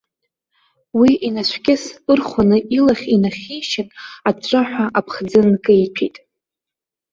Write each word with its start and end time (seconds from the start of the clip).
Уи 0.99 1.11
инацәкьыс 1.27 1.83
ырхәаны 2.11 2.57
илахь 2.77 3.05
инахьишьын, 3.15 3.87
аҵәҵәаҳәа 4.29 4.85
аԥхӡы 4.99 5.41
нкеиҭәеит. 5.49 6.15